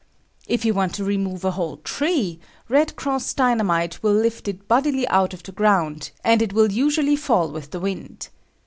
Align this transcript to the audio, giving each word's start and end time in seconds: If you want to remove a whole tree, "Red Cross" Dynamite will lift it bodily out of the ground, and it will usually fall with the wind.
If 0.47 0.65
you 0.65 0.73
want 0.73 0.95
to 0.95 1.03
remove 1.03 1.45
a 1.45 1.51
whole 1.51 1.77
tree, 1.77 2.39
"Red 2.67 2.95
Cross" 2.95 3.35
Dynamite 3.35 4.01
will 4.01 4.13
lift 4.15 4.47
it 4.47 4.67
bodily 4.67 5.07
out 5.09 5.31
of 5.31 5.43
the 5.43 5.51
ground, 5.51 6.09
and 6.23 6.41
it 6.41 6.53
will 6.53 6.71
usually 6.71 7.15
fall 7.15 7.51
with 7.51 7.69
the 7.69 7.79
wind. 7.79 8.29